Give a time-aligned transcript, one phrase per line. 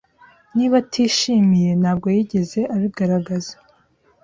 [0.55, 3.53] Niba atishimiye, ntabwo yigeze abigaragaza.